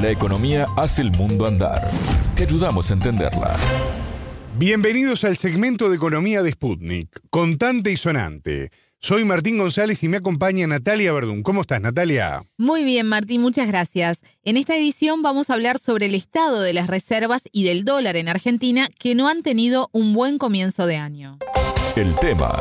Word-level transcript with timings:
La 0.00 0.10
economía 0.10 0.66
hace 0.76 1.02
el 1.02 1.10
mundo 1.10 1.44
andar. 1.44 1.90
Te 2.36 2.44
ayudamos 2.44 2.88
a 2.90 2.94
entenderla. 2.94 3.56
Bienvenidos 4.56 5.24
al 5.24 5.36
segmento 5.36 5.88
de 5.90 5.96
economía 5.96 6.42
de 6.44 6.52
Sputnik, 6.52 7.20
contante 7.30 7.90
y 7.90 7.96
sonante. 7.96 8.70
Soy 9.00 9.24
Martín 9.24 9.58
González 9.58 10.00
y 10.04 10.08
me 10.08 10.18
acompaña 10.18 10.68
Natalia 10.68 11.12
Verdún. 11.12 11.42
¿Cómo 11.42 11.62
estás, 11.62 11.80
Natalia? 11.80 12.42
Muy 12.58 12.84
bien, 12.84 13.08
Martín, 13.08 13.40
muchas 13.40 13.66
gracias. 13.66 14.22
En 14.44 14.56
esta 14.56 14.76
edición 14.76 15.22
vamos 15.22 15.50
a 15.50 15.54
hablar 15.54 15.80
sobre 15.80 16.06
el 16.06 16.14
estado 16.14 16.60
de 16.60 16.74
las 16.74 16.86
reservas 16.86 17.48
y 17.50 17.64
del 17.64 17.84
dólar 17.84 18.16
en 18.16 18.28
Argentina 18.28 18.88
que 19.00 19.16
no 19.16 19.28
han 19.28 19.42
tenido 19.42 19.88
un 19.92 20.12
buen 20.12 20.38
comienzo 20.38 20.86
de 20.86 20.96
año. 20.96 21.38
El 21.96 22.14
tema. 22.14 22.56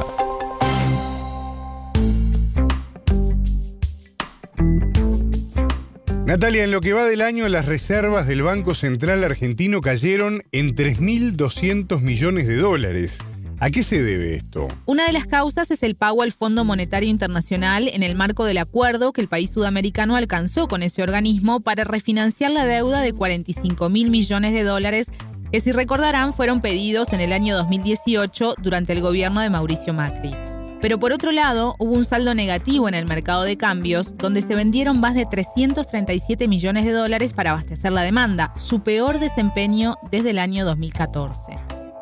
Natalia, 6.27 6.65
en 6.65 6.71
lo 6.71 6.81
que 6.81 6.91
va 6.91 7.05
del 7.05 7.21
año, 7.21 7.47
las 7.47 7.67
reservas 7.67 8.27
del 8.27 8.41
Banco 8.41 8.75
Central 8.75 9.23
argentino 9.23 9.79
cayeron 9.79 10.41
en 10.51 10.75
3.200 10.75 12.01
millones 12.01 12.47
de 12.47 12.57
dólares. 12.57 13.19
¿A 13.61 13.69
qué 13.69 13.81
se 13.81 14.03
debe 14.03 14.35
esto? 14.35 14.67
Una 14.85 15.05
de 15.05 15.13
las 15.13 15.25
causas 15.25 15.71
es 15.71 15.83
el 15.83 15.95
pago 15.95 16.23
al 16.23 16.33
Fondo 16.33 16.65
Monetario 16.65 17.07
Internacional 17.07 17.87
en 17.87 18.03
el 18.03 18.15
marco 18.15 18.43
del 18.43 18.57
acuerdo 18.57 19.13
que 19.13 19.21
el 19.21 19.29
país 19.29 19.51
sudamericano 19.51 20.17
alcanzó 20.17 20.67
con 20.67 20.83
ese 20.83 21.01
organismo 21.01 21.61
para 21.61 21.85
refinanciar 21.85 22.51
la 22.51 22.65
deuda 22.65 22.99
de 22.99 23.13
45 23.13 23.87
mil 23.89 24.09
millones 24.09 24.51
de 24.51 24.63
dólares 24.63 25.07
que 25.49 25.61
si 25.61 25.71
recordarán 25.71 26.33
fueron 26.33 26.59
pedidos 26.59 27.13
en 27.13 27.21
el 27.21 27.31
año 27.31 27.55
2018 27.55 28.55
durante 28.61 28.91
el 28.91 28.99
gobierno 28.99 29.39
de 29.39 29.49
Mauricio 29.49 29.93
Macri. 29.93 30.35
Pero 30.81 30.99
por 30.99 31.11
otro 31.11 31.31
lado, 31.31 31.75
hubo 31.79 31.93
un 31.93 32.05
saldo 32.05 32.35
negativo 32.35 32.87
en 32.87 32.93
el 32.93 33.05
mercado 33.05 33.43
de 33.43 33.57
cambios, 33.57 34.15
donde 34.17 34.43
se 34.43 34.55
vendieron 34.55 34.99
más 34.99 35.15
de 35.15 35.25
337 35.25 36.47
millones 36.47 36.85
de 36.85 36.91
dólares 36.91 37.33
para 37.33 37.51
abastecer 37.51 37.91
la 37.91 38.03
demanda, 38.03 38.53
su 38.57 38.81
peor 38.81 39.19
desempeño 39.19 39.95
desde 40.11 40.31
el 40.31 40.39
año 40.39 40.65
2014. 40.65 41.57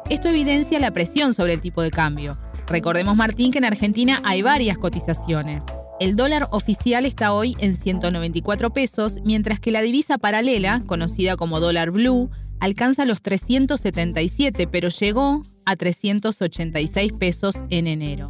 Esto 0.09 0.27
evidencia 0.27 0.77
la 0.80 0.91
presión 0.91 1.33
sobre 1.33 1.53
el 1.53 1.61
tipo 1.61 1.81
de 1.81 1.89
cambio. 1.89 2.38
Recordemos, 2.67 3.16
Martín, 3.16 3.52
que 3.52 3.59
en 3.59 3.66
Argentina 3.66 4.19
hay 4.25 4.41
varias 4.41 4.78
cotizaciones. 4.78 5.63
El 6.02 6.17
dólar 6.17 6.50
oficial 6.52 7.05
está 7.05 7.31
hoy 7.31 7.55
en 7.59 7.73
194 7.73 8.73
pesos, 8.73 9.19
mientras 9.23 9.61
que 9.61 9.72
la 9.72 9.81
divisa 9.81 10.17
paralela, 10.17 10.81
conocida 10.85 11.38
como 11.38 11.61
dólar 11.61 11.91
blue, 11.91 12.30
alcanza 12.59 13.05
los 13.05 13.22
377, 13.22 14.67
pero 14.67 14.89
llegó 14.89 15.44
a 15.66 15.75
386 15.78 17.13
pesos 17.13 17.63
en 17.69 17.88
enero. 17.88 18.28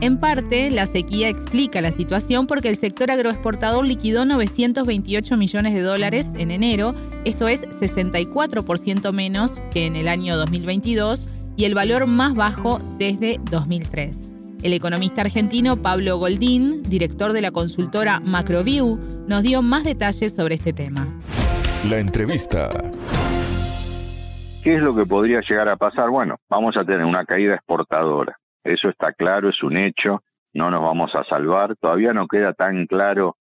En 0.00 0.18
parte, 0.18 0.70
la 0.70 0.86
sequía 0.86 1.28
explica 1.28 1.80
la 1.80 1.92
situación 1.92 2.46
porque 2.46 2.68
el 2.68 2.76
sector 2.76 3.10
agroexportador 3.10 3.86
liquidó 3.86 4.24
928 4.24 5.36
millones 5.36 5.72
de 5.72 5.80
dólares 5.80 6.34
en 6.36 6.50
enero, 6.50 6.94
esto 7.24 7.46
es 7.46 7.62
64% 7.68 9.12
menos 9.12 9.60
que 9.70 9.86
en 9.86 9.94
el 9.96 10.08
año 10.08 10.36
2022 10.36 11.28
y 11.56 11.64
el 11.64 11.74
valor 11.74 12.06
más 12.06 12.34
bajo 12.34 12.80
desde 12.98 13.38
2003. 13.50 14.32
El 14.62 14.72
economista 14.72 15.20
argentino 15.20 15.76
Pablo 15.76 16.18
Goldín, 16.18 16.82
director 16.82 17.32
de 17.32 17.42
la 17.42 17.52
consultora 17.52 18.18
Macroview, 18.20 18.98
nos 19.28 19.42
dio 19.42 19.62
más 19.62 19.84
detalles 19.84 20.34
sobre 20.34 20.56
este 20.56 20.72
tema. 20.72 21.06
La 21.88 21.98
entrevista. 21.98 22.68
¿Qué 24.62 24.74
es 24.74 24.82
lo 24.82 24.94
que 24.94 25.06
podría 25.06 25.40
llegar 25.48 25.68
a 25.68 25.76
pasar? 25.76 26.10
Bueno, 26.10 26.36
vamos 26.48 26.76
a 26.76 26.84
tener 26.84 27.04
una 27.04 27.24
caída 27.24 27.54
exportadora 27.54 28.36
eso 28.64 28.88
está 28.88 29.12
claro, 29.12 29.48
es 29.48 29.62
un 29.62 29.76
hecho, 29.76 30.22
no 30.54 30.70
nos 30.70 30.82
vamos 30.82 31.14
a 31.14 31.24
salvar. 31.24 31.76
Todavía 31.76 32.12
no 32.12 32.26
queda 32.26 32.54
tan 32.54 32.86
claro 32.86 33.36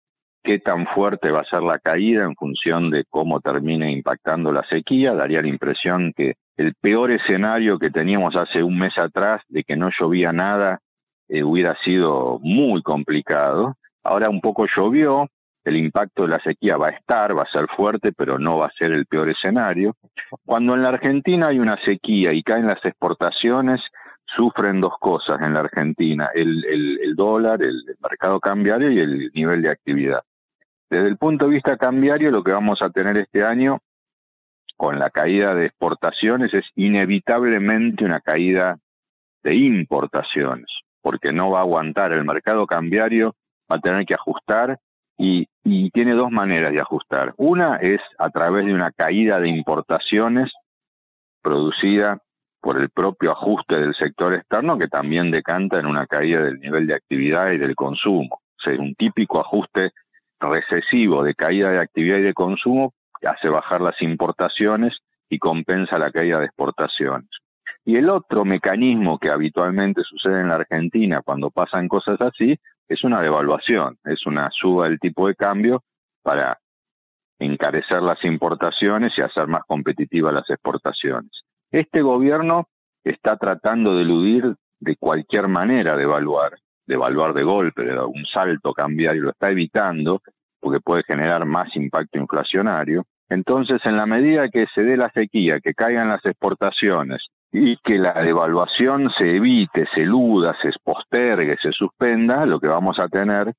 qué 0.42 0.58
tan 0.58 0.86
fuerte 0.86 1.30
va 1.30 1.40
a 1.40 1.44
ser 1.44 1.62
la 1.62 1.78
caída 1.78 2.24
en 2.24 2.34
función 2.34 2.90
de 2.90 3.04
cómo 3.08 3.40
termine 3.40 3.92
impactando 3.92 4.52
la 4.52 4.64
sequía. 4.68 5.14
Daría 5.14 5.42
la 5.42 5.48
impresión 5.48 6.12
que 6.16 6.34
el 6.56 6.74
peor 6.74 7.10
escenario 7.10 7.78
que 7.78 7.90
teníamos 7.90 8.36
hace 8.36 8.62
un 8.62 8.78
mes 8.78 8.96
atrás, 8.98 9.42
de 9.48 9.64
que 9.64 9.76
no 9.76 9.90
llovía 9.98 10.32
nada, 10.32 10.80
eh, 11.28 11.42
hubiera 11.42 11.76
sido 11.84 12.38
muy 12.42 12.82
complicado. 12.82 13.76
Ahora 14.02 14.30
un 14.30 14.40
poco 14.40 14.66
llovió, 14.66 15.28
el 15.64 15.76
impacto 15.76 16.22
de 16.22 16.28
la 16.28 16.40
sequía 16.40 16.76
va 16.76 16.88
a 16.88 16.92
estar, 16.92 17.36
va 17.36 17.42
a 17.42 17.50
ser 17.50 17.66
fuerte, 17.76 18.12
pero 18.12 18.38
no 18.38 18.58
va 18.58 18.66
a 18.66 18.72
ser 18.72 18.92
el 18.92 19.06
peor 19.06 19.28
escenario. 19.28 19.94
Cuando 20.44 20.74
en 20.74 20.82
la 20.82 20.88
Argentina 20.88 21.48
hay 21.48 21.58
una 21.58 21.76
sequía 21.84 22.32
y 22.32 22.42
caen 22.42 22.66
las 22.66 22.84
exportaciones, 22.84 23.80
sufren 24.36 24.80
dos 24.80 24.94
cosas 24.98 25.40
en 25.42 25.54
la 25.54 25.60
Argentina, 25.60 26.30
el, 26.34 26.64
el, 26.64 27.14
dólar, 27.16 27.62
el, 27.62 27.84
mercado 28.02 28.40
cambiario 28.40 28.90
y 28.90 28.98
el 28.98 29.30
nivel 29.34 29.62
de 29.62 29.70
actividad. 29.70 30.22
Desde 30.88 31.08
el 31.08 31.16
punto 31.16 31.46
de 31.46 31.52
vista 31.52 31.76
cambiario, 31.76 32.30
lo 32.30 32.42
que 32.42 32.52
vamos 32.52 32.82
a 32.82 32.90
tener 32.90 33.16
este 33.16 33.44
año 33.44 33.80
con 34.76 34.98
la 34.98 35.10
caída 35.10 35.54
de 35.54 35.66
exportaciones 35.66 36.54
es 36.54 36.64
inevitablemente 36.74 38.04
una 38.04 38.20
caída 38.20 38.78
de 39.42 39.54
importaciones, 39.54 40.68
porque 41.02 41.32
no 41.32 41.50
va 41.50 41.58
a 41.58 41.62
aguantar 41.62 42.12
el 42.12 42.24
mercado 42.24 42.66
cambiario, 42.66 43.34
va 43.70 43.76
a 43.76 43.80
tener 43.80 44.06
que 44.06 44.14
ajustar 44.14 44.78
y, 45.18 45.48
y 45.64 45.90
tiene 45.90 46.14
dos 46.14 46.30
maneras 46.30 46.72
de 46.72 46.80
ajustar. 46.80 47.34
Una 47.36 47.76
es 47.76 48.00
a 48.18 48.30
través 48.30 48.64
de 48.64 48.74
una 48.74 48.90
caída 48.90 49.38
de 49.38 49.48
importaciones 49.48 50.50
producida 51.42 52.18
por 52.60 52.78
el 52.78 52.90
propio 52.90 53.32
ajuste 53.32 53.80
del 53.80 53.94
sector 53.94 54.34
externo 54.34 54.78
que 54.78 54.88
también 54.88 55.30
decanta 55.30 55.78
en 55.78 55.86
una 55.86 56.06
caída 56.06 56.42
del 56.42 56.60
nivel 56.60 56.86
de 56.86 56.94
actividad 56.94 57.50
y 57.52 57.58
del 57.58 57.74
consumo. 57.74 58.40
O 58.58 58.62
sea, 58.62 58.78
un 58.78 58.94
típico 58.94 59.40
ajuste 59.40 59.92
recesivo 60.38 61.22
de 61.22 61.34
caída 61.34 61.70
de 61.70 61.80
actividad 61.80 62.18
y 62.18 62.22
de 62.22 62.34
consumo 62.34 62.94
que 63.20 63.28
hace 63.28 63.48
bajar 63.48 63.80
las 63.80 64.00
importaciones 64.02 64.98
y 65.28 65.38
compensa 65.38 65.98
la 65.98 66.10
caída 66.10 66.38
de 66.38 66.46
exportaciones. 66.46 67.28
Y 67.84 67.96
el 67.96 68.10
otro 68.10 68.44
mecanismo 68.44 69.18
que 69.18 69.30
habitualmente 69.30 70.02
sucede 70.02 70.40
en 70.40 70.48
la 70.48 70.56
Argentina 70.56 71.22
cuando 71.22 71.50
pasan 71.50 71.88
cosas 71.88 72.20
así 72.20 72.58
es 72.88 73.04
una 73.04 73.22
devaluación, 73.22 73.96
es 74.04 74.26
una 74.26 74.50
suba 74.52 74.88
del 74.88 74.98
tipo 74.98 75.28
de 75.28 75.34
cambio 75.34 75.82
para 76.22 76.58
encarecer 77.38 78.02
las 78.02 78.22
importaciones 78.24 79.12
y 79.16 79.22
hacer 79.22 79.46
más 79.46 79.62
competitivas 79.66 80.34
las 80.34 80.50
exportaciones. 80.50 81.30
Este 81.70 82.02
gobierno 82.02 82.66
está 83.04 83.36
tratando 83.36 83.94
de 83.94 84.02
eludir 84.02 84.56
de 84.80 84.96
cualquier 84.96 85.46
manera 85.46 85.96
de 85.96 86.02
evaluar, 86.02 86.58
de 86.86 86.94
evaluar 86.94 87.32
de 87.32 87.44
golpe, 87.44 87.84
de 87.84 87.96
un 88.00 88.26
salto 88.26 88.72
cambiario, 88.72 89.22
lo 89.22 89.30
está 89.30 89.50
evitando 89.50 90.20
porque 90.58 90.80
puede 90.80 91.04
generar 91.04 91.46
más 91.46 91.74
impacto 91.76 92.18
inflacionario. 92.18 93.04
Entonces, 93.28 93.80
en 93.84 93.96
la 93.96 94.06
medida 94.06 94.48
que 94.48 94.66
se 94.74 94.82
dé 94.82 94.96
la 94.96 95.10
sequía, 95.10 95.60
que 95.60 95.72
caigan 95.72 96.08
las 96.08 96.24
exportaciones 96.26 97.28
y 97.52 97.76
que 97.78 97.98
la 97.98 98.14
devaluación 98.14 99.10
se 99.16 99.36
evite, 99.36 99.86
se 99.94 100.02
eluda, 100.02 100.56
se 100.60 100.70
postergue, 100.82 101.56
se 101.62 101.70
suspenda, 101.70 102.46
lo 102.46 102.58
que 102.58 102.66
vamos 102.66 102.98
a 102.98 103.08
tener 103.08 103.54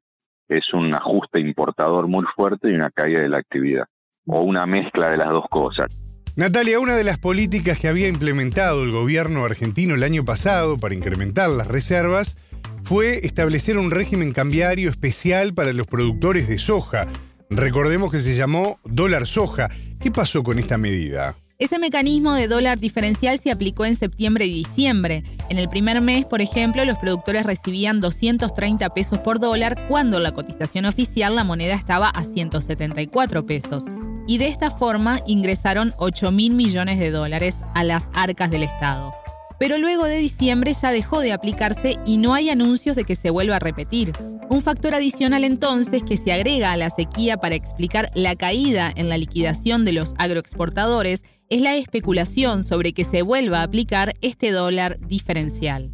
es 0.50 0.74
un 0.74 0.94
ajuste 0.94 1.40
importador 1.40 2.08
muy 2.08 2.26
fuerte 2.36 2.70
y 2.70 2.76
una 2.76 2.92
caída 2.92 3.22
de 3.22 3.30
la 3.30 3.38
actividad, 3.38 3.86
o 4.28 4.42
una 4.42 4.66
mezcla 4.66 5.10
de 5.10 5.18
las 5.18 5.30
dos 5.30 5.46
cosas. 5.50 6.11
Natalia, 6.38 6.80
una 6.80 6.96
de 6.96 7.04
las 7.04 7.18
políticas 7.18 7.78
que 7.78 7.90
había 7.90 8.08
implementado 8.08 8.84
el 8.84 8.92
gobierno 8.92 9.44
argentino 9.44 9.96
el 9.96 10.04
año 10.04 10.24
pasado 10.24 10.78
para 10.78 10.96
incrementar 10.96 11.50
las 11.50 11.68
reservas 11.68 12.38
fue 12.84 13.26
establecer 13.26 13.78
un 13.78 13.92
régimen 13.92 14.32
cambiario 14.32 14.90
especial 14.90 15.54
para 15.54 15.74
los 15.74 15.88
productores 15.88 16.48
de 16.48 16.58
soja. 16.58 17.08
Recordemos 17.50 18.12
que 18.12 18.22
se 18.22 18.36
llamó 18.36 18.80
dólar 18.86 19.28
soja. 19.28 19.70
¿Qué 20.00 20.10
pasó 20.10 20.42
con 20.42 20.58
esta 20.58 20.78
medida? 20.78 21.36
Ese 21.60 21.78
mecanismo 21.78 22.34
de 22.34 22.48
dólar 22.48 22.80
diferencial 22.80 23.38
se 23.38 23.52
aplicó 23.52 23.86
en 23.86 23.98
septiembre 23.98 24.46
y 24.46 24.54
diciembre. 24.54 25.24
En 25.50 25.60
el 25.60 25.68
primer 25.70 26.00
mes, 26.00 26.26
por 26.26 26.42
ejemplo, 26.42 26.86
los 26.86 26.98
productores 26.98 27.46
recibían 27.46 28.00
230 28.00 28.90
pesos 28.94 29.20
por 29.20 29.40
dólar 29.40 29.86
cuando 29.90 30.20
la 30.20 30.32
cotización 30.32 30.86
oficial 30.86 31.36
la 31.36 31.44
moneda 31.44 31.76
estaba 31.76 32.10
a 32.10 32.24
174 32.24 33.46
pesos. 33.46 33.86
Y 34.32 34.38
de 34.38 34.48
esta 34.48 34.70
forma 34.72 35.18
ingresaron 35.28 35.92
8 35.98 36.32
mil 36.32 36.54
millones 36.54 37.00
de 37.00 37.12
dólares 37.12 37.66
a 37.76 37.84
las 37.84 38.10
arcas 38.16 38.50
del 38.50 38.64
Estado. 38.64 39.12
Pero 39.60 39.78
luego 39.78 40.06
de 40.06 40.20
diciembre 40.20 40.72
ya 40.72 40.94
dejó 40.94 41.20
de 41.20 41.34
aplicarse 41.34 41.98
y 42.06 42.16
no 42.16 42.34
hay 42.34 42.50
anuncios 42.50 42.96
de 42.96 43.04
que 43.04 43.18
se 43.18 43.30
vuelva 43.30 43.58
a 43.58 43.60
repetir. 43.60 44.14
Un 44.50 44.62
factor 44.62 44.96
adicional 44.96 45.44
entonces 45.44 46.02
que 46.02 46.16
se 46.16 46.32
agrega 46.32 46.72
a 46.72 46.78
la 46.78 46.90
sequía 46.90 47.36
para 47.36 47.56
explicar 47.56 48.06
la 48.16 48.38
caída 48.38 48.90
en 48.96 49.10
la 49.10 49.18
liquidación 49.18 49.84
de 49.84 49.92
los 49.92 50.14
agroexportadores 50.18 51.26
es 51.50 51.62
la 51.62 51.76
especulación 51.76 52.64
sobre 52.64 52.94
que 52.94 53.04
se 53.04 53.24
vuelva 53.24 53.60
a 53.60 53.64
aplicar 53.64 54.14
este 54.22 54.54
dólar 54.54 54.98
diferencial. 55.00 55.90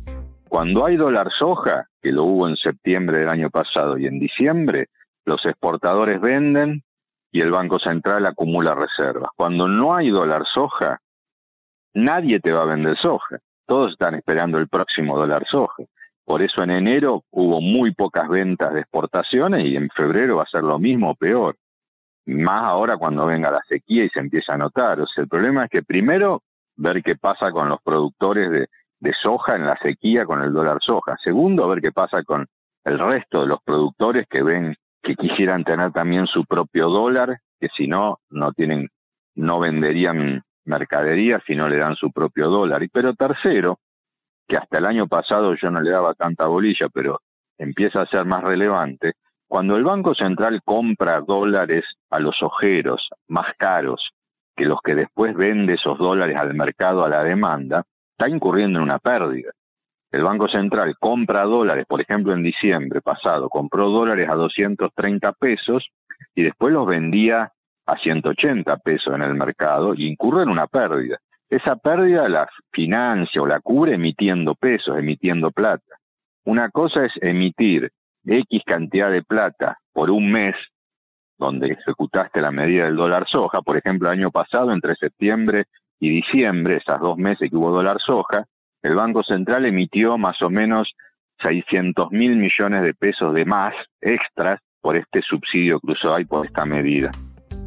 Cuando 0.47 0.85
hay 0.85 0.95
dólar 0.95 1.31
soja, 1.39 1.87
que 2.03 2.11
lo 2.11 2.25
hubo 2.25 2.47
en 2.47 2.55
septiembre 2.55 3.17
del 3.17 3.29
año 3.29 3.49
pasado 3.49 3.97
y 3.97 4.05
en 4.05 4.19
diciembre, 4.19 4.89
los 5.25 5.43
exportadores 5.43 6.21
venden 6.21 6.83
y 7.37 7.41
el 7.41 7.51
Banco 7.51 7.77
Central 7.77 8.25
acumula 8.25 8.73
reservas. 8.73 9.29
Cuando 9.35 9.67
no 9.67 9.95
hay 9.95 10.09
dólar 10.09 10.43
soja, 10.51 10.99
nadie 11.93 12.39
te 12.39 12.51
va 12.51 12.63
a 12.63 12.65
vender 12.65 12.97
soja. 12.97 13.37
Todos 13.67 13.91
están 13.91 14.15
esperando 14.15 14.57
el 14.57 14.67
próximo 14.67 15.15
dólar 15.15 15.45
soja. 15.47 15.83
Por 16.25 16.41
eso 16.41 16.63
en 16.63 16.71
enero 16.71 17.25
hubo 17.29 17.61
muy 17.61 17.93
pocas 17.93 18.27
ventas 18.27 18.73
de 18.73 18.79
exportaciones 18.79 19.65
y 19.65 19.75
en 19.75 19.87
febrero 19.91 20.37
va 20.37 20.43
a 20.43 20.47
ser 20.47 20.63
lo 20.63 20.79
mismo 20.79 21.11
o 21.11 21.15
peor. 21.15 21.57
más 22.25 22.63
ahora 22.63 22.97
cuando 22.97 23.27
venga 23.27 23.51
la 23.51 23.61
sequía 23.69 24.05
y 24.05 24.09
se 24.09 24.19
empieza 24.19 24.55
a 24.55 24.57
notar. 24.57 24.99
O 24.99 25.05
sea, 25.05 25.21
el 25.21 25.29
problema 25.29 25.65
es 25.65 25.69
que 25.69 25.83
primero 25.83 26.41
ver 26.75 27.03
qué 27.03 27.17
pasa 27.17 27.51
con 27.51 27.69
los 27.69 27.79
productores 27.83 28.49
de, 28.49 28.67
de 28.99 29.13
soja 29.13 29.57
en 29.57 29.67
la 29.67 29.77
sequía 29.77 30.25
con 30.25 30.41
el 30.41 30.51
dólar 30.51 30.79
soja. 30.81 31.15
Segundo, 31.23 31.67
ver 31.67 31.81
qué 31.81 31.91
pasa 31.91 32.23
con 32.23 32.47
el 32.83 32.97
resto 32.97 33.41
de 33.41 33.47
los 33.47 33.61
productores 33.61 34.25
que 34.27 34.41
ven 34.41 34.75
que 35.07 35.15
quisieran 35.15 35.63
tener 35.63 35.93
también 35.93 36.27
su 36.27 36.43
propio 36.43 36.89
dólar, 36.89 37.39
que 37.59 37.69
si 37.69 37.87
no, 37.87 38.19
no 38.29 38.51
tienen, 38.51 38.89
no 39.35 39.59
venderían 39.59 40.43
mercadería 40.65 41.41
si 41.47 41.55
no 41.55 41.69
le 41.69 41.77
dan 41.77 41.95
su 41.95 42.11
propio 42.11 42.49
dólar. 42.49 42.85
Pero 42.91 43.13
tercero, 43.13 43.79
que 44.45 44.57
hasta 44.57 44.79
el 44.79 44.85
año 44.85 45.07
pasado 45.07 45.55
yo 45.55 45.71
no 45.71 45.79
le 45.79 45.91
daba 45.91 46.13
tanta 46.13 46.45
bolilla, 46.47 46.89
pero 46.89 47.21
empieza 47.57 48.01
a 48.01 48.07
ser 48.07 48.25
más 48.25 48.43
relevante, 48.43 49.13
cuando 49.47 49.77
el 49.77 49.85
Banco 49.85 50.13
Central 50.13 50.61
compra 50.65 51.21
dólares 51.21 51.85
a 52.09 52.19
los 52.19 52.43
ojeros 52.43 53.09
más 53.29 53.53
caros 53.57 54.09
que 54.57 54.65
los 54.65 54.81
que 54.83 54.93
después 54.93 55.35
vende 55.35 55.75
esos 55.75 55.97
dólares 55.97 56.35
al 56.35 56.53
mercado 56.53 57.05
a 57.05 57.09
la 57.09 57.23
demanda, 57.23 57.85
está 58.11 58.27
incurriendo 58.27 58.79
en 58.79 58.83
una 58.83 58.99
pérdida. 58.99 59.51
El 60.11 60.23
Banco 60.23 60.47
Central 60.47 60.95
compra 60.99 61.43
dólares, 61.43 61.85
por 61.87 62.01
ejemplo, 62.01 62.33
en 62.33 62.43
diciembre 62.43 63.01
pasado, 63.01 63.49
compró 63.49 63.89
dólares 63.89 64.29
a 64.29 64.35
230 64.35 65.33
pesos 65.33 65.85
y 66.33 66.43
después 66.43 66.73
los 66.73 66.87
vendía 66.87 67.51
a 67.85 67.97
180 67.97 68.77
pesos 68.77 69.13
en 69.13 69.21
el 69.21 69.33
mercado 69.33 69.93
y 69.93 70.07
incurre 70.07 70.43
en 70.43 70.49
una 70.49 70.67
pérdida. 70.67 71.17
Esa 71.49 71.75
pérdida 71.77 72.27
la 72.27 72.47
financia 72.71 73.41
o 73.41 73.47
la 73.47 73.59
cubre 73.59 73.95
emitiendo 73.95 74.55
pesos, 74.55 74.97
emitiendo 74.97 75.51
plata. 75.51 75.97
Una 76.45 76.69
cosa 76.69 77.05
es 77.05 77.13
emitir 77.21 77.91
X 78.25 78.61
cantidad 78.65 79.11
de 79.11 79.23
plata 79.23 79.77
por 79.93 80.09
un 80.09 80.31
mes, 80.31 80.55
donde 81.37 81.73
ejecutaste 81.73 82.41
la 82.41 82.51
medida 82.51 82.85
del 82.85 82.95
dólar 82.95 83.27
soja, 83.29 83.61
por 83.61 83.77
ejemplo, 83.77 84.09
el 84.09 84.19
año 84.19 84.31
pasado, 84.31 84.71
entre 84.71 84.95
septiembre 84.95 85.65
y 85.99 86.09
diciembre, 86.09 86.77
esas 86.77 86.99
dos 86.99 87.17
meses 87.17 87.49
que 87.49 87.55
hubo 87.55 87.71
dólar 87.71 87.97
soja, 87.99 88.45
el 88.87 88.95
Banco 88.95 89.21
Central 89.23 89.65
emitió 89.65 90.17
más 90.17 90.41
o 90.41 90.49
menos 90.49 90.93
600 91.43 92.11
mil 92.11 92.37
millones 92.37 92.83
de 92.83 92.93
pesos 92.93 93.33
de 93.33 93.45
más 93.45 93.73
extras 94.01 94.59
por 94.81 94.95
este 94.95 95.21
subsidio 95.21 95.79
cruzado 95.79 96.19
y 96.19 96.25
por 96.25 96.45
esta 96.45 96.65
medida. 96.65 97.11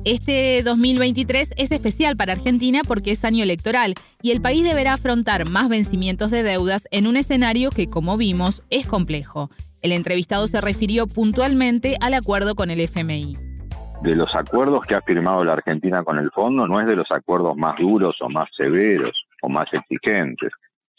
Este 0.07 0.63
2023 0.63 1.53
es 1.59 1.71
especial 1.71 2.17
para 2.17 2.33
Argentina 2.33 2.81
porque 2.89 3.11
es 3.11 3.25
año 3.27 3.43
electoral 3.43 3.95
y 4.23 4.31
el 4.31 4.41
país 4.41 4.65
deberá 4.65 4.95
afrontar 4.95 5.47
más 5.47 5.69
vencimientos 5.69 6.31
de 6.31 6.43
deudas 6.43 6.89
en 6.91 7.07
un 7.07 7.17
escenario 7.17 7.71
que, 7.71 7.87
como 7.87 8.17
vimos, 8.17 8.67
es 8.71 8.87
complejo. 8.87 9.51
El 9.83 9.93
entrevistado 9.93 10.47
se 10.47 10.63
refirió 10.63 11.07
puntualmente 11.07 11.97
al 12.01 12.15
acuerdo 12.15 12.55
con 12.55 12.71
el 12.71 12.81
FMI. 12.81 13.37
De 14.03 14.17
los 14.17 14.35
acuerdos 14.35 14.87
que 14.87 14.95
ha 14.95 15.03
firmado 15.03 15.45
la 15.45 15.53
Argentina 15.53 16.03
con 16.03 16.19
el 16.19 16.31
fondo, 16.31 16.67
no 16.67 16.81
es 16.81 16.87
de 16.87 16.97
los 16.97 17.11
acuerdos 17.11 17.55
más 17.59 17.77
duros 17.79 18.17
o 18.23 18.31
más 18.31 18.49
severos 18.57 19.15
o 19.43 19.51
más 19.51 19.69
exigentes. 19.71 20.51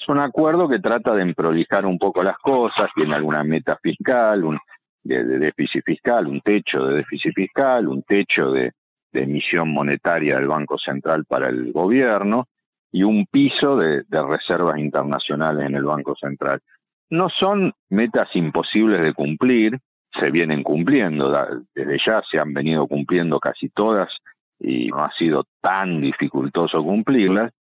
Es 0.01 0.09
un 0.09 0.17
acuerdo 0.17 0.67
que 0.67 0.79
trata 0.79 1.13
de 1.13 1.21
emprolijar 1.21 1.85
un 1.85 1.99
poco 1.99 2.23
las 2.23 2.37
cosas, 2.39 2.89
tiene 2.95 3.13
alguna 3.13 3.43
meta 3.43 3.77
fiscal, 3.81 4.43
un, 4.43 4.57
de 5.03 5.23
déficit 5.23 5.83
fiscal, 5.85 6.25
un 6.25 6.41
techo 6.41 6.85
de 6.87 6.95
déficit 6.95 7.33
fiscal, 7.35 7.87
un 7.87 8.01
techo 8.01 8.51
de, 8.51 8.71
de 9.11 9.23
emisión 9.23 9.69
monetaria 9.69 10.37
del 10.37 10.47
Banco 10.47 10.77
Central 10.77 11.25
para 11.25 11.49
el 11.49 11.71
gobierno 11.71 12.47
y 12.91 13.03
un 13.03 13.25
piso 13.25 13.77
de, 13.77 14.03
reservas 14.09 14.77
internacionales 14.79 15.67
en 15.67 15.75
el 15.75 15.83
Banco 15.83 16.15
Central. 16.15 16.61
No 17.09 17.29
son 17.29 17.73
metas 17.89 18.29
imposibles 18.35 19.01
de 19.01 19.13
cumplir, 19.13 19.77
se 20.19 20.31
vienen 20.31 20.63
cumpliendo, 20.63 21.31
desde 21.73 21.97
ya 22.05 22.21
se 22.29 22.39
han 22.39 22.53
venido 22.53 22.87
cumpliendo 22.87 23.39
casi 23.39 23.69
todas 23.69 24.09
y 24.59 24.87
no 24.87 25.03
ha 25.03 25.11
sido 25.13 25.45
tan 25.61 26.01
dificultoso 26.01 26.83
cumplirlas. 26.83 27.51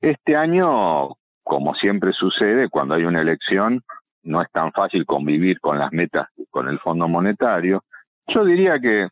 Este 0.00 0.36
año, 0.36 1.16
como 1.44 1.74
siempre 1.74 2.12
sucede, 2.12 2.68
cuando 2.68 2.94
hay 2.94 3.04
una 3.04 3.20
elección, 3.20 3.82
no 4.24 4.40
es 4.42 4.50
tan 4.50 4.72
fácil 4.72 5.04
convivir 5.04 5.60
con 5.60 5.78
las 5.78 5.92
metas 5.92 6.28
con 6.50 6.68
el 6.68 6.78
Fondo 6.80 7.06
Monetario. 7.06 7.84
Yo 8.26 8.44
diría 8.44 8.80
que 8.80 9.08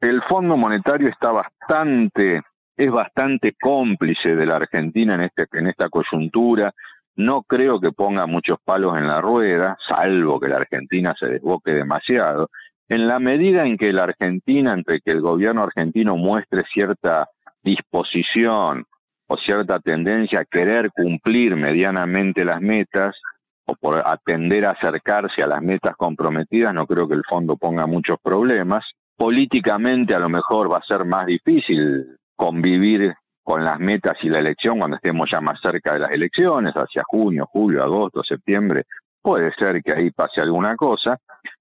el 0.00 0.20
Fondo 0.22 0.56
Monetario 0.56 1.08
está 1.08 1.30
bastante, 1.30 2.42
es 2.76 2.90
bastante 2.90 3.54
cómplice 3.58 4.34
de 4.34 4.46
la 4.46 4.56
Argentina 4.56 5.14
en, 5.14 5.22
este, 5.22 5.46
en 5.52 5.68
esta 5.68 5.88
coyuntura. 5.88 6.72
No 7.14 7.42
creo 7.44 7.80
que 7.80 7.92
ponga 7.92 8.26
muchos 8.26 8.58
palos 8.62 8.98
en 8.98 9.06
la 9.06 9.20
rueda, 9.20 9.78
salvo 9.88 10.40
que 10.40 10.48
la 10.48 10.56
Argentina 10.56 11.14
se 11.18 11.26
desboque 11.26 11.70
demasiado. 11.70 12.50
En 12.88 13.08
la 13.08 13.20
medida 13.20 13.64
en 13.64 13.78
que 13.78 13.92
la 13.92 14.04
Argentina, 14.04 14.74
entre 14.74 15.00
que 15.00 15.12
el 15.12 15.20
gobierno 15.20 15.62
argentino 15.62 16.16
muestre 16.16 16.64
cierta 16.72 17.28
disposición 17.62 18.84
o 19.28 19.36
cierta 19.36 19.80
tendencia 19.80 20.40
a 20.40 20.44
querer 20.44 20.90
cumplir 20.90 21.56
medianamente 21.56 22.44
las 22.44 22.60
metas 22.60 23.16
o 23.64 23.74
por 23.74 24.06
atender 24.06 24.64
a 24.64 24.70
acercarse 24.70 25.42
a 25.42 25.46
las 25.46 25.62
metas 25.62 25.96
comprometidas, 25.96 26.72
no 26.72 26.86
creo 26.86 27.08
que 27.08 27.14
el 27.14 27.24
fondo 27.28 27.56
ponga 27.56 27.86
muchos 27.86 28.18
problemas 28.22 28.84
políticamente 29.16 30.14
a 30.14 30.18
lo 30.18 30.28
mejor 30.28 30.70
va 30.70 30.78
a 30.78 30.82
ser 30.82 31.04
más 31.04 31.26
difícil 31.26 32.16
convivir 32.36 33.14
con 33.42 33.64
las 33.64 33.78
metas 33.78 34.16
y 34.22 34.28
la 34.28 34.40
elección 34.40 34.78
cuando 34.78 34.96
estemos 34.96 35.30
ya 35.30 35.40
más 35.40 35.60
cerca 35.60 35.94
de 35.94 36.00
las 36.00 36.10
elecciones, 36.10 36.74
hacia 36.74 37.02
junio, 37.06 37.46
julio, 37.46 37.82
agosto, 37.82 38.22
septiembre, 38.22 38.84
puede 39.22 39.52
ser 39.54 39.82
que 39.82 39.92
ahí 39.92 40.10
pase 40.10 40.40
alguna 40.40 40.76
cosa. 40.76 41.18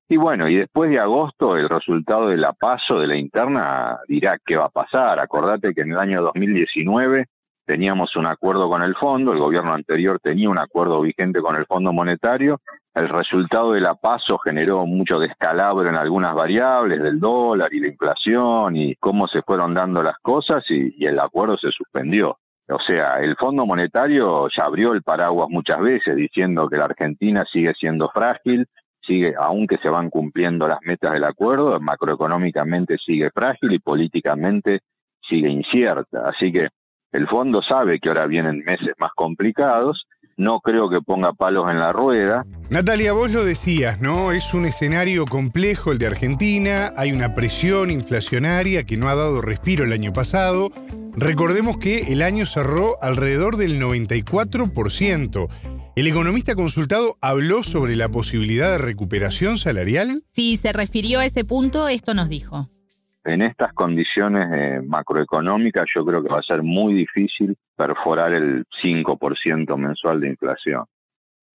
Y 0.10 0.18
bueno, 0.18 0.50
y 0.50 0.56
después 0.56 0.90
de 0.90 1.00
agosto 1.00 1.56
el 1.56 1.70
resultado 1.70 2.28
de 2.28 2.38
la 2.38 2.54
paso 2.54 3.00
de 3.00 3.08
la 3.08 3.16
interna 3.16 4.00
dirá 4.08 4.38
qué 4.44 4.58
va 4.58 4.66
a 4.66 4.70
pasar. 4.70 5.20
Acordate 5.20 5.74
que 5.74 5.82
en 5.82 5.92
el 5.92 6.00
año 6.00 6.22
2019 6.24 7.28
teníamos 7.66 8.16
un 8.16 8.26
acuerdo 8.26 8.70
con 8.70 8.82
el 8.82 8.96
fondo, 8.96 9.34
el 9.34 9.40
gobierno 9.40 9.74
anterior 9.74 10.20
tenía 10.22 10.50
un 10.50 10.58
acuerdo 10.58 11.02
vigente 11.02 11.42
con 11.42 11.56
el 11.56 11.66
Fondo 11.66 11.92
Monetario, 11.92 12.62
el 12.94 13.10
resultado 13.10 13.74
de 13.74 13.82
la 13.82 13.96
paso 13.96 14.38
generó 14.38 14.86
mucho 14.86 15.20
descalabro 15.20 15.90
en 15.90 15.96
algunas 15.96 16.34
variables 16.34 17.02
del 17.02 17.20
dólar 17.20 17.74
y 17.74 17.82
la 17.82 17.88
inflación 17.88 18.76
y 18.76 18.96
cómo 18.96 19.28
se 19.28 19.42
fueron 19.42 19.74
dando 19.74 20.02
las 20.02 20.18
cosas 20.20 20.64
y, 20.70 20.96
y 20.98 21.06
el 21.06 21.20
acuerdo 21.20 21.58
se 21.58 21.72
suspendió. 21.72 22.38
O 22.68 22.80
sea, 22.80 23.20
el 23.20 23.36
Fondo 23.36 23.66
Monetario 23.66 24.48
ya 24.56 24.64
abrió 24.64 24.94
el 24.94 25.04
paraguas 25.04 25.50
muchas 25.50 25.80
veces 25.82 26.16
diciendo 26.16 26.68
que 26.68 26.78
la 26.78 26.86
Argentina 26.86 27.46
sigue 27.52 27.74
siendo 27.76 28.10
frágil, 28.10 28.66
sigue, 29.02 29.36
aunque 29.38 29.78
se 29.78 29.90
van 29.90 30.10
cumpliendo 30.10 30.68
las 30.68 30.80
metas 30.82 31.14
del 31.14 31.26
acuerdo, 31.26 31.80
macroeconómicamente 31.80 32.98
sigue 32.98 33.30
frágil 33.30 33.74
y 33.74 33.80
políticamente 33.80 34.80
sigue 35.22 35.50
incierta. 35.50 36.28
Así 36.28 36.52
que 36.52 36.70
el 37.16 37.28
fondo 37.28 37.62
sabe 37.62 38.00
que 38.00 38.10
ahora 38.10 38.28
vienen 38.28 38.64
meses 38.66 38.94
más 39.00 39.12
complicados, 39.16 40.06
no 40.38 40.60
creo 40.60 40.90
que 40.90 41.00
ponga 41.02 41.32
palos 41.32 41.72
en 41.72 41.80
la 41.80 41.94
rueda. 41.94 42.44
Natalia, 42.70 43.14
vos 43.14 43.32
lo 43.32 43.46
decías, 43.46 44.02
¿no? 44.02 44.34
Es 44.34 44.54
un 44.54 44.66
escenario 44.66 45.26
complejo 45.26 45.94
el 45.94 45.98
de 45.98 46.08
Argentina, 46.08 46.92
hay 46.98 47.14
una 47.14 47.34
presión 47.34 47.90
inflacionaria 47.90 48.84
que 48.84 48.98
no 48.98 49.08
ha 49.08 49.16
dado 49.16 49.42
respiro 49.42 49.86
el 49.86 49.94
año 49.94 50.12
pasado. 50.12 50.72
Recordemos 51.16 51.78
que 51.78 52.12
el 52.12 52.22
año 52.22 52.46
cerró 52.46 53.02
alrededor 53.02 53.56
del 53.56 53.80
94%. 53.80 55.48
¿El 55.96 56.08
economista 56.08 56.56
consultado 56.56 57.16
habló 57.22 57.64
sobre 57.64 57.96
la 57.96 58.10
posibilidad 58.10 58.72
de 58.72 58.80
recuperación 58.80 59.58
salarial? 59.58 60.24
Si 60.34 60.58
se 60.58 60.74
refirió 60.74 61.22
a 61.22 61.26
ese 61.26 61.46
punto, 61.46 61.88
esto 61.88 62.14
nos 62.14 62.28
dijo 62.28 62.70
en 63.26 63.42
estas 63.42 63.74
condiciones 63.74 64.48
eh, 64.54 64.82
macroeconómicas 64.86 65.86
yo 65.94 66.06
creo 66.06 66.22
que 66.22 66.30
va 66.30 66.40
a 66.40 66.44
ser 66.44 66.62
muy 66.62 66.94
difícil 66.94 67.58
perforar 67.76 68.34
el 68.34 68.66
5% 68.82 69.78
mensual 69.78 70.22
de 70.22 70.30
inflación. 70.30 70.86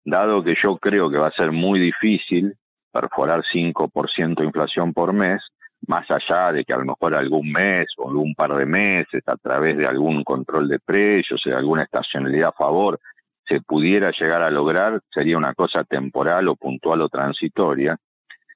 Dado 0.05 0.43
que 0.43 0.57
yo 0.61 0.77
creo 0.79 1.09
que 1.11 1.19
va 1.19 1.29
a 1.29 1.33
ser 1.33 1.53
muy 1.53 1.79
difícil 1.79 2.55
perforar 2.93 3.45
5% 3.45 4.35
de 4.41 4.45
inflación 4.45 4.93
por 4.93 5.13
mes, 5.13 5.43
más 5.87 6.11
allá 6.11 6.53
de 6.53 6.65
que 6.65 6.73
a 6.73 6.79
lo 6.79 6.87
mejor 6.87 7.15
algún 7.15 7.53
mes 7.53 7.87
o 7.97 8.09
algún 8.09 8.35
par 8.35 8.55
de 8.57 8.67
meses, 8.67 9.23
a 9.27 9.37
través 9.37 9.77
de 9.77 9.87
algún 9.87 10.25
control 10.25 10.69
de 10.69 10.81
precios, 10.81 11.41
de 11.45 11.55
alguna 11.55 11.85
estacionalidad 11.85 12.49
a 12.49 12.53
favor, 12.53 12.99
se 13.47 13.61
pudiera 13.61 14.11
llegar 14.11 14.43
a 14.43 14.51
lograr, 14.51 15.01
sería 15.13 15.39
una 15.39 15.55
cosa 15.55 15.85
temporal 15.85 16.49
o 16.49 16.57
puntual 16.57 17.01
o 17.03 17.09
transitoria. 17.09 17.97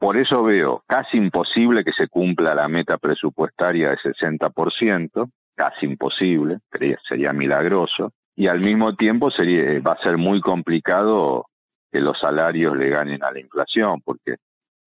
Por 0.04 0.18
eso 0.18 0.42
veo 0.42 0.84
casi 0.86 1.16
imposible 1.16 1.82
que 1.82 1.92
se 1.92 2.08
cumpla 2.08 2.54
la 2.54 2.68
meta 2.68 2.98
presupuestaria 2.98 3.88
de 3.88 3.96
60%, 3.96 5.30
casi 5.54 5.86
imposible, 5.86 6.58
sería 7.08 7.32
milagroso, 7.32 8.12
y 8.36 8.48
al 8.48 8.60
mismo 8.60 8.96
tiempo 8.96 9.30
sería, 9.30 9.80
va 9.80 9.92
a 9.92 10.02
ser 10.02 10.18
muy 10.18 10.42
complicado 10.42 11.46
que 11.90 12.00
los 12.00 12.20
salarios 12.20 12.76
le 12.76 12.90
ganen 12.90 13.24
a 13.24 13.32
la 13.32 13.40
inflación, 13.40 14.02
porque 14.04 14.34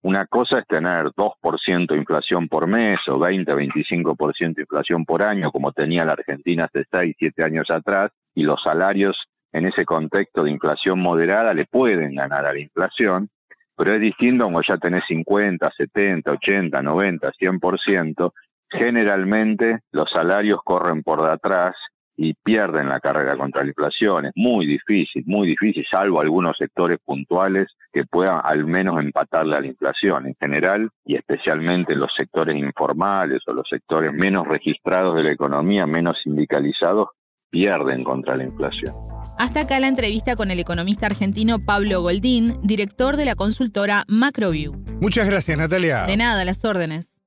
una 0.04 0.28
cosa 0.28 0.60
es 0.60 0.68
tener 0.68 1.08
2% 1.08 1.88
de 1.88 1.98
inflación 1.98 2.48
por 2.48 2.68
mes 2.68 3.00
o 3.08 3.18
20, 3.18 3.56
25% 3.56 4.54
de 4.54 4.62
inflación 4.62 5.04
por 5.04 5.24
año, 5.24 5.52
como 5.52 5.72
tenía 5.72 6.06
la 6.06 6.12
Argentina 6.12 6.66
hace 6.66 6.86
6, 6.92 7.16
7 7.18 7.44
años 7.44 7.72
atrás, 7.72 8.12
y 8.36 8.44
los 8.44 8.62
salarios 8.62 9.18
en 9.52 9.66
ese 9.66 9.84
contexto 9.84 10.44
de 10.44 10.52
inflación 10.52 11.00
moderada 11.00 11.56
le 11.56 11.66
pueden 11.66 12.14
ganar 12.14 12.46
a 12.46 12.54
la 12.54 12.60
inflación, 12.60 13.32
pero 13.78 13.94
es 13.94 14.02
distinto 14.02 14.46
como 14.46 14.62
ya 14.68 14.78
tenés 14.78 15.04
50, 15.08 15.72
70, 15.78 16.32
80, 16.32 16.82
90, 16.82 17.32
100%, 17.32 18.34
generalmente 18.70 19.80
los 19.92 20.10
salarios 20.10 20.60
corren 20.64 21.04
por 21.04 21.30
detrás 21.30 21.76
y 22.20 22.34
pierden 22.34 22.90
la 22.90 23.00
carrera 23.00 23.38
contra 23.38 23.62
la 23.62 23.68
inflación. 23.68 24.26
Es 24.26 24.32
muy 24.36 24.66
difícil, 24.66 25.24
muy 25.28 25.48
difícil, 25.50 25.86
salvo 25.90 26.20
algunos 26.20 26.58
sectores 26.58 26.98
puntuales 27.06 27.68
que 27.94 28.06
puedan 28.06 28.42
al 28.44 28.66
menos 28.66 29.00
empatarle 29.00 29.56
a 29.56 29.62
la 29.62 29.68
inflación. 29.68 30.26
En 30.26 30.36
general, 30.42 30.90
y 31.06 31.16
especialmente 31.16 31.96
los 31.96 32.12
sectores 32.18 32.56
informales 32.56 33.44
o 33.46 33.54
los 33.54 33.70
sectores 33.70 34.12
menos 34.12 34.48
registrados 34.48 35.16
de 35.16 35.24
la 35.24 35.32
economía, 35.32 35.86
menos 35.86 36.20
sindicalizados, 36.24 37.10
pierden 37.50 38.04
contra 38.04 38.36
la 38.36 38.44
inflación. 38.44 38.94
Hasta 39.38 39.62
acá 39.62 39.80
la 39.80 39.88
entrevista 39.88 40.36
con 40.36 40.50
el 40.52 40.60
economista 40.60 41.06
argentino 41.06 41.60
Pablo 41.60 42.02
Goldín, 42.02 42.58
director 42.64 43.18
de 43.18 43.26
la 43.26 43.36
consultora 43.36 44.04
Macroview. 44.08 44.74
Muchas 45.02 45.30
gracias, 45.30 45.58
Natalia. 45.58 46.04
De 46.04 46.18
nada, 46.18 46.44
las 46.44 46.66
órdenes. 46.66 47.22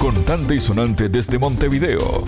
Contante 0.00 0.54
y 0.54 0.60
sonante 0.60 1.08
desde 1.08 1.38
Montevideo. 1.38 2.24